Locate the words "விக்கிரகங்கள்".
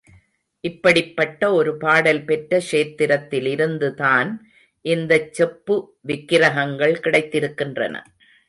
6.01-6.99